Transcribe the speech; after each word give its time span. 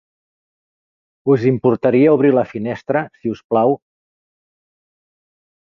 Us 1.33 1.43
importaria 1.51 2.15
obrir 2.17 2.33
la 2.37 2.45
finestra, 2.53 3.05
si 3.19 3.35
us 3.37 3.45
plau? 3.55 3.79